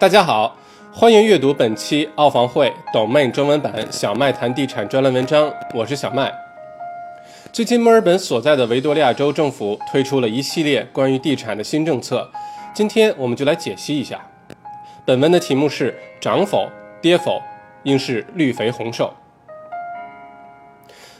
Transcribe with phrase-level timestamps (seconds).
[0.00, 0.56] 大家好，
[0.92, 6.32] 欢迎阅读本期澳房会 Domain 中文版小麦谈地产专栏文章，我是小麦。
[7.52, 12.30] 最近墨尔本所在的维多利亚州政府推出了一系列关于地产的新政策，
[12.72, 14.24] 今天我们就来解析一下。
[15.04, 16.68] 本文的题目是涨否
[17.02, 17.42] 跌否，
[17.82, 19.12] 应是绿肥红瘦。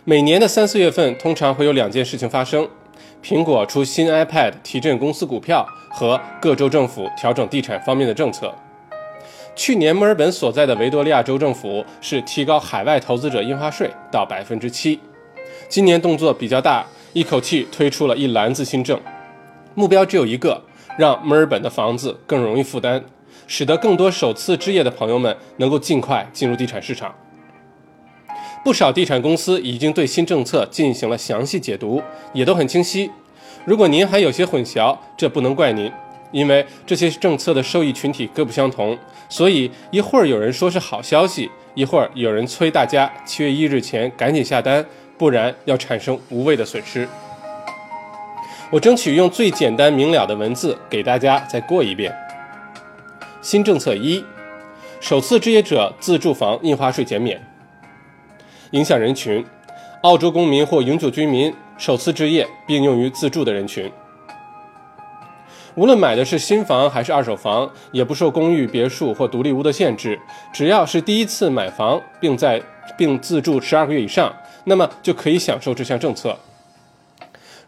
[0.04, 2.68] 每年的三四月份，通常会有两件事情发生：
[3.25, 8.54] 苹果出新 iPad 提振公司股票，和各州政府调整地产方面的政策。
[9.58, 15.00] 去年墨尔本所在的维多利亚州政府是提高海外投资者印花税到百分之七，
[15.68, 19.00] 今年动作比较大，一口气推出了一篮子新政，
[19.75, 20.63] 目标只有一个，
[20.96, 23.02] 让墨尔本的房子更容易负担，
[23.49, 27.13] 使得更多首次置业的朋友们能够尽快进入地产市场。
[28.64, 32.00] 不少地产公司已经对新政策进行了详细解读，
[32.33, 33.11] 也都很清晰。
[33.64, 35.91] 如果您还有些混淆，这不能怪您。
[36.31, 38.97] 因为这些政策的受益群体各不相同，
[39.28, 44.84] 所以一会儿有人说是好消息，一会儿有人催大家七月一日前赶紧下单，
[45.17, 47.08] 不然要产生无谓的损失。
[48.70, 52.14] 我争取用最简单明了的文字给大家再过一遍。
[53.41, 54.22] 新政策一：
[55.00, 57.41] 首次置业者自住房印花税减免。
[58.72, 59.42] 影响人群：
[60.02, 63.91] 澳洲公民或永久居民，首次置业并用于自住的人群。
[65.78, 70.18] 无论买的是新房还是二手房，也不受公寓、别墅或独立屋的限制。
[70.52, 72.60] 只要是第一次买房，并在
[72.96, 74.34] 并自住十二个月以上，
[74.64, 76.36] 那么就可以享受这项政策。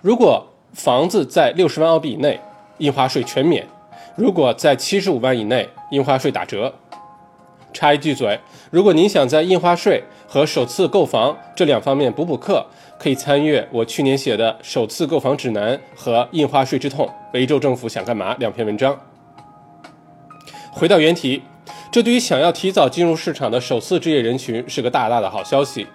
[0.03, 2.41] 如果房子在六十万澳币以内，
[2.79, 3.63] 印花税全免；
[4.17, 6.75] 如果在七十五万以内，印花税打折。
[7.73, 8.41] 插一句嘴，
[8.73, 12.67] 如果您想在印花税和首次购房这两方面补补课，
[13.01, 18.95] 可以参阅我去年写的《首次购房指南》和《印花税之痛：维州政府想干嘛》两篇文章。
[20.71, 21.41] 回到原题，
[21.91, 25.87] 这对于想要提早进入市场的首次置业人群是个大大的好消息。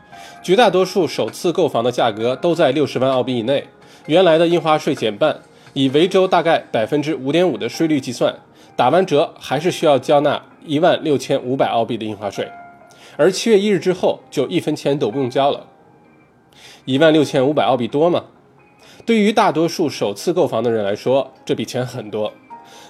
[0.41, 3.67] 绝大多数首次购房的价格都在六十万澳币以内，
[4.07, 5.37] 原来的印花税减半，
[5.73, 8.35] 以维州大概百分之五点五的税率计算，
[8.75, 12.49] 打完折还是需要交纳一万六千五百澳币的印花税，
[13.15, 15.67] 而七月一日之后就一分钱都不用交了。
[16.85, 18.25] 一万六千五百澳币多吗？
[19.05, 22.33] 对于大多数首次购房的人来说，这笔钱很多，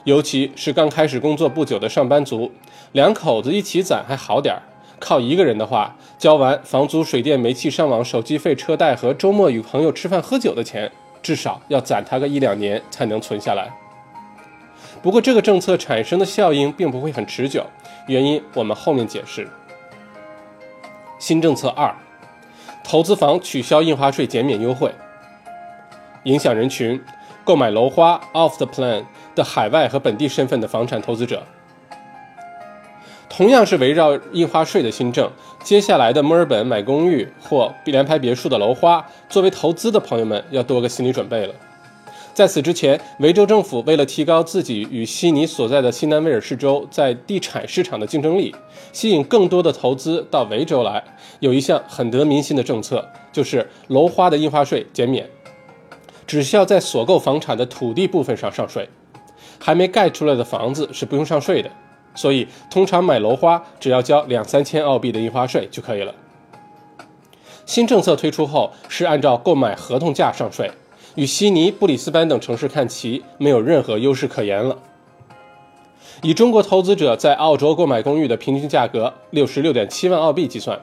[0.06, 2.52] 尤其是刚开始工作不久的上班族，
[2.94, 4.62] 两口子一起攒还好点儿，
[5.00, 10.90] 靠一个人的话，交完房租、水电、煤气、上网、手机费、车贷和周末与朋友吃饭喝酒的钱，
[11.22, 13.70] 至少要攒他个一两年才能存下来。
[15.02, 17.66] 不过，这个政策产生的效应并不会很持久，
[18.08, 19.48] 原因我们后面解释。
[21.20, 21.94] 新政策二。
[22.88, 24.94] 投资房取消印花税减免优惠，
[26.24, 27.02] 影响人群：
[27.44, 29.04] 购买楼花 off the plan
[29.34, 31.42] 的海外和本地身份的房产投资者。
[33.28, 35.30] 同样是围绕印花税的新政，
[35.64, 41.56] 接下来的墨尔本买公寓或联排别墅的楼花，作为投资的朋友们要多个心理准备了。
[42.36, 48.54] 在此之前，维州政府为了提高自己与悉尼所在的新南威尔士州在地产市场的竞争力，
[48.92, 51.02] 吸引更多的投资到维州来，
[51.40, 55.26] 有一项很得民心的政策，就是楼花的印花税减免，
[56.28, 58.90] 只需要在所购房产的土地部分上上税，
[59.58, 61.72] 还没盖出来的房子是不用上税的。
[62.16, 66.14] 所以，通常买楼花只要交两三千澳币的印花税就可以了。
[67.66, 70.70] 新政策推出后，是按照购买合同价上税。
[71.16, 74.78] 与悉尼、布里斯班等城市看齐，没有任何优势可言了。
[76.22, 80.78] 以中国投资者在澳洲购买公寓的平均价格六十六点七万澳币计算，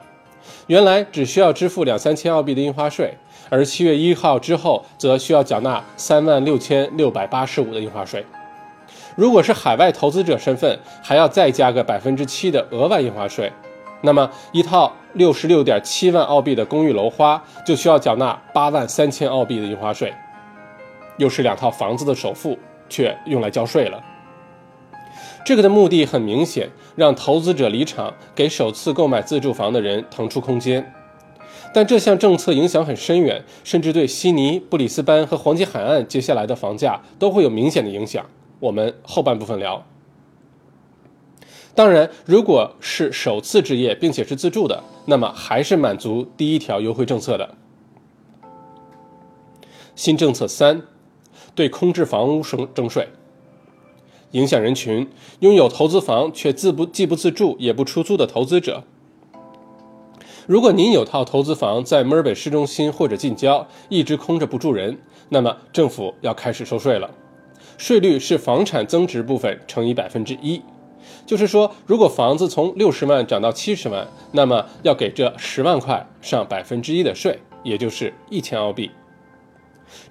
[0.67, 3.15] 原来只需要支付两三千澳币的印花税，
[3.49, 8.25] 而七月一号之后则需要缴纳三万六千六百八十五的印花税。
[9.15, 13.51] 如果是海外投资者身份，还要再加个百分之七的额外印花税。
[14.01, 20.13] 那么，一套六十六点七万澳币的公寓楼花就需要缴纳八万三千澳币的印花税，
[21.17, 22.57] 又是两套房子的首付，
[22.89, 24.03] 却用来交税了。
[25.45, 30.93] 这个的目的很明显，让投资者离场，给首次购买自住房的人腾出空间。
[31.73, 38.25] 但这项政策影响很深远，甚至对悉尼、布里斯班和黄金海岸接下来的房价都会有明显的影响。
[38.59, 39.83] 我们后半部分聊。
[41.75, 47.55] 当然，如果是首次置业并且是自住的，那么还是满足第一条优惠政策的。
[49.95, 50.83] 新政策三，
[51.55, 53.07] 对空置房屋征征税。
[54.31, 55.07] 影响人群：
[55.41, 58.83] 拥有投资房却自不既不自住也不出租的投资者。
[60.47, 64.97] 如果您有套投资房在墨尔本市中心或者近郊，一直空着不住人，
[65.29, 67.09] 那么政府要开始收税了。
[67.77, 70.61] 税率是房产增值部分乘以百分之一。
[71.25, 78.89] 就是说，如果房子从六十万涨到七十万，那么要给这十万块上百分之一的税，也就是一千澳币。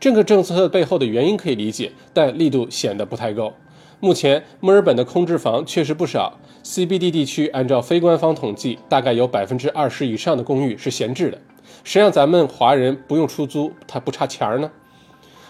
[0.01, 3.53] 这个政策背后的原因可以理解，但力度显得不太够。
[4.01, 11.39] 目前墨尔本的空置房确实不少，CBD 地区按照非官方统计，大概有百分之二十以上的公寓是闲置的。
[11.85, 14.71] 谁让咱们华人不用出租，他不差钱儿呢？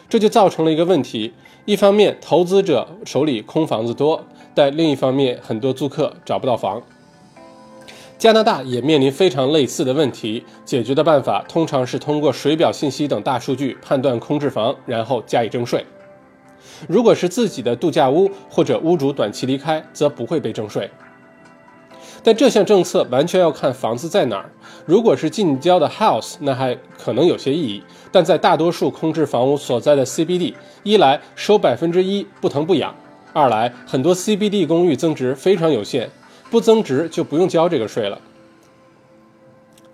[0.08, 1.32] 这就造成了一个问题：
[1.64, 4.22] 一方面投资者手里空房子多，
[4.54, 6.82] 但另一方面很多租客找不到房。
[8.22, 15.84] 加拿大也面临非常类似的问题，解决的办法通常是通过水表信息等大数据判断空置房，然后加以征税。
[16.86, 20.88] 如果是自己的度假屋或者屋主短期离开，则不会被征税。
[22.22, 24.48] 但这项政策完全要看房子在哪儿。
[24.86, 27.82] 如果是近郊的 house，那还可能有些意义；
[28.12, 30.54] 但在大多数空置房屋所在的 CBD，
[30.84, 32.94] 一来收百分之一不疼不痒，
[33.32, 36.08] 二来很多 CBD 公寓增值非常有限。
[36.52, 38.20] 不增值就不用交这个税了。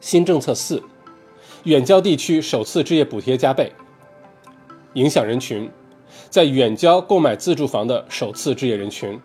[0.01, 0.83] 新政策四，
[1.63, 3.73] 远郊地区首次置业补贴加倍。
[4.95, 5.71] 影响人群，
[6.29, 9.21] 在远郊购买自住房的首次置业人群。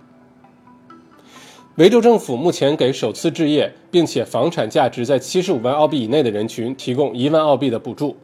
[1.77, 8.15] 维州政府目前给首次置业并且房产价值在七十五万澳币以内的人群提供一万澳币的补助。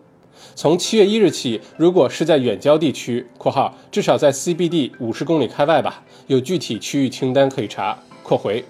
[0.54, 8.64] 从七月一日起，如果是在远郊地区（括号至少在 CBD 五十公里开外吧），有具体区域清单可以查（括回）。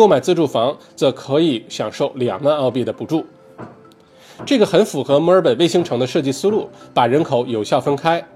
[0.00, 3.22] 购买自住房则可以享受两万澳币的补助，
[4.46, 8.26] 这个很符合墨尔本卫星城的设计思路，把人口有效分开。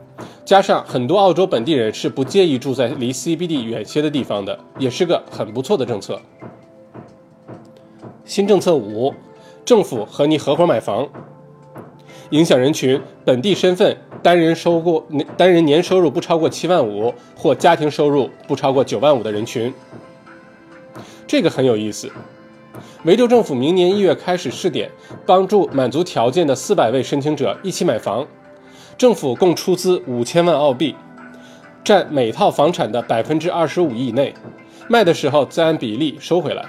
[0.45, 6.21] 加上很多澳洲本地人是不介意住在离 CBD 远些的地方的，也是个很不错的政策。
[8.27, 9.15] 新政策五，
[9.65, 11.09] 政府和你合伙买房，
[12.29, 15.03] 影响人群：本地身份、单人收入
[15.39, 19.73] 单人年收入不超过七万五或家庭收入不超过九万五的人群。
[21.27, 22.11] 这个很有意思。
[23.05, 24.91] 维州政府明年一月开始试点，
[25.25, 28.27] 帮助满足条件的四百位申请者一起买房。
[28.97, 30.95] 政府共出资五千万澳币，
[31.83, 34.35] 占每套房产的百分之二十五以内。
[34.89, 36.65] 卖的时候再按比例收回来。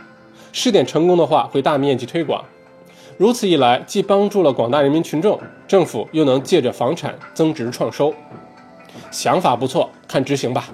[0.51, 2.43] 试点成功的话，会大面积推广。
[3.17, 8.13] 如此一来，既帮助了广大人民群众，政府又能借着房产增值创收。
[9.11, 10.69] 想法不错，看执行吧。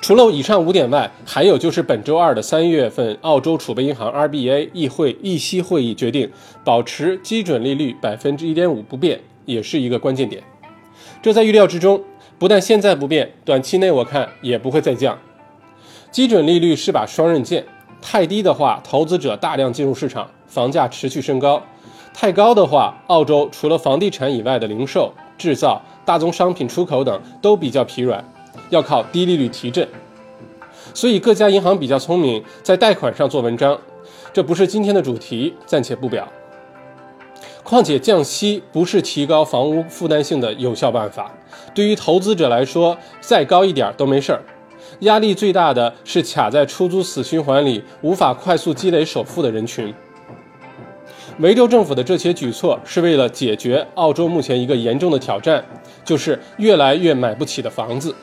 [0.00, 6.30] 除了以上五点外，还有就是本周二的三月份，澳洲储备银行 RBA 议会议息会议决定
[6.64, 10.42] 保持基准利率百分之一点五不变，也是一个关键点。
[11.20, 12.02] 这在预料之中，
[12.38, 15.18] 不但现在不变，短期内我看也不会再降。
[16.10, 17.66] 基准利率是把双刃剑，
[18.00, 21.60] 太低的话，投资者大量进入市场，房价持续升高；
[22.14, 28.24] 太高的话，澳洲除了房地产以外的零售、制造、大宗商品出口等都比较疲软。
[28.70, 29.86] 要靠低利率提振，
[30.94, 33.78] 所以各家银行比较聪明，在贷款上做文章。
[34.32, 36.26] 这不是今天的主题，暂且不表。
[37.62, 41.30] 况且降息不是提高房屋负担性的有效办法，
[41.74, 44.40] 对于投资者来说，再高一点都没事儿。
[45.00, 49.92] 压力最大的是卡在出租死循环里，无法快速积累首付的人群。
[51.38, 55.64] 维州政府的这些举措是为了解决澳洲目前一个严重的挑战，
[56.04, 58.14] 就是越来越买不起的房子。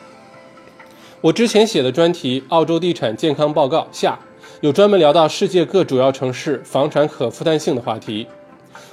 [1.20, 4.20] 我之前写的专题《澳洲地产健康报告》下
[4.62, 8.28] 有专门聊到世界各主要城市房产可负担性的话题。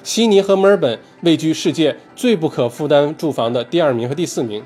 [0.03, 4.63] 悉尼和墨尔本位居世界最不可负担住房的第二名和第四名。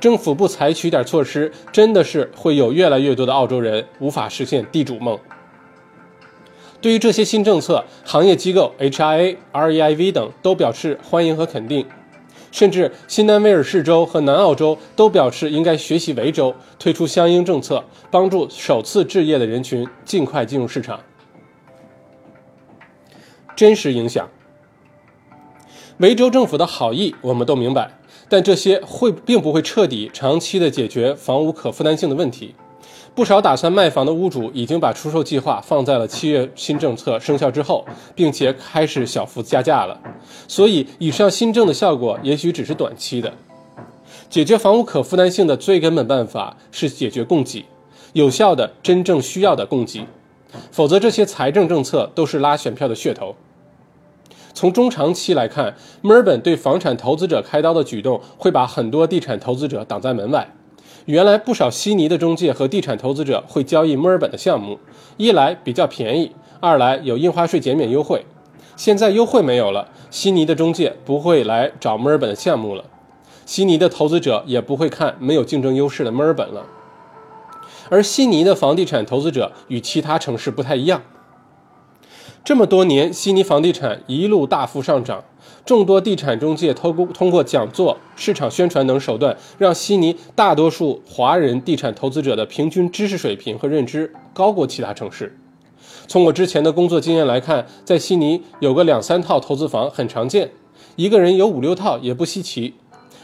[0.00, 5.16] 政府不采取点措施，真的是会有越来越多的澳洲人无法实现地主梦。
[6.80, 11.86] 对于这些新政策，行业机构 HIA、REIV 等都表示欢迎和肯定。
[12.52, 21.00] 甚至新南威尔士州和南澳洲都表示应该学习维州推出相应政策，帮助首次置业的人群尽快进入市场。
[23.56, 24.28] 真实影响，
[25.98, 32.54] 维州政府的好意我们都明白，但这些会并不会彻底、长期的解决房屋可负担性的问题。
[33.14, 40.00] 不少打算卖房的屋主已经把出售计划放在了七月新政策生效之后，并且开始小幅加价了。
[40.48, 43.30] 所以，以上新政的效果也许只是短期的。
[44.30, 47.66] 解决房屋可负担性的最根本办法是解决供给，
[48.14, 50.06] 有效的、真正需要的供给。
[50.70, 53.34] 否则，这些财政政策都是拉选票的噱头。
[54.54, 60.50] 从中长期来看，墨尔本对房产投资者开刀的举动会把很多地产投资者挡在门外。
[61.06, 64.78] 原来不少悉尼的中介和地产投资者会交易墨尔本的项目，
[65.16, 66.30] 一来比较便宜，
[66.60, 68.24] 二来有印花税减免优惠。
[68.76, 72.84] 现在优惠没有了，悉尼的中介不会来找墨尔本的项目了，
[73.44, 76.64] 悉尼的投资者也不会看没有竞争优势的墨尔本了。
[77.90, 81.02] 而悉尼的房地产投资者与其他城市不太一样。
[82.44, 85.24] 这么多年，悉尼房地产一路大幅上涨，
[85.64, 95.38] 众多地产中介通过通过讲座、市场宣传等手段，让悉尼大多数华人地产投资者的平均知识水平和认知高过其他城市。
[96.08, 100.50] 从我之前的工作经验来看，在悉尼有个两三套投资房很常见，
[100.96, 102.74] 一个人有五六套也不稀奇。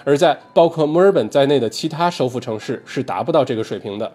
[0.05, 4.13] 而在包括墨尔本在内的其他首府城市是达不到这个水平的。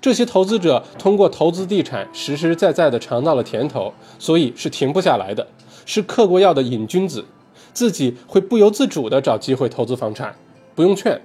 [0.00, 5.48] 这些投资者通过投资地产，实实在在地尝到了甜头，所以是停不下来的，
[5.84, 7.24] 是嗑过药的瘾君子，
[7.72, 10.34] 自己会不由自主地找机会投资房产，
[10.74, 11.20] 不用劝。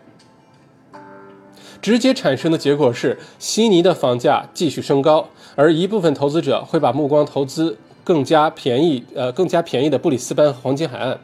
[1.82, 11.20] 直接产生的结果是，悉尼的房价继续升高，而一部分投资者会把目光投资更加便宜、呃更加便宜的布里斯班黄金海岸，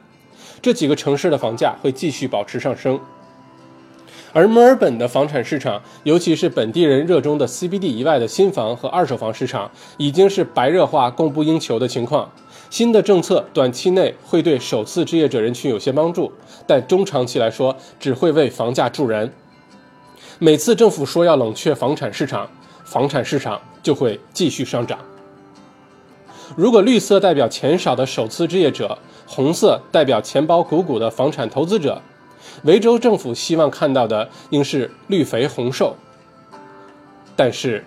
[0.62, 3.00] 这几个城市的房价会继续保持上升。
[4.32, 12.32] 而墨尔本的房产市场，尤其是本地人热衷的 CBD 以外的新房和二手房市场，已经是白热化、供不应求的情况。
[12.74, 16.32] 新的政策短期内会对首次置业者人群有些帮助，
[16.65, 19.32] 但中长期来说，只会为房价助燃。
[20.39, 22.50] 每次政府说要冷却房产市场，
[22.84, 24.98] 房产市场就会继续上涨。
[26.56, 32.01] 如果绿色代表钱少的首次置业者，红色代表钱包鼓鼓的房产投资者。
[32.63, 35.96] 维州政府希望看到的应是绿肥红瘦，
[37.36, 37.86] 但是